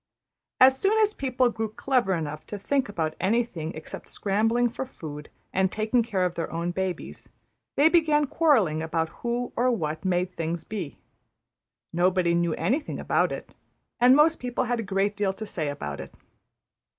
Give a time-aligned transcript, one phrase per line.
[0.59, 5.29] As soon as people grew clever enough to think about anything except scrambling for food
[5.53, 7.29] and taking care of their own babies,
[7.75, 10.97] they began quarrelling about Who or What made things be.
[11.93, 13.53] Nobody knew anything about it;
[13.99, 16.11] and most people had a great deal to say about it.